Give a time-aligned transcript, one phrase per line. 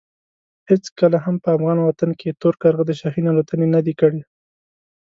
[0.69, 4.21] هېڅکله هم په افغان وطن کې تور کارغه د شاهین الوتنې نه دي کړې.